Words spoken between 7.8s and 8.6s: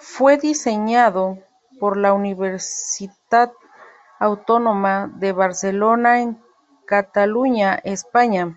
España.